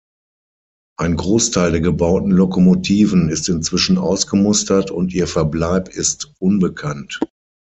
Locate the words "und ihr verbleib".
4.89-5.89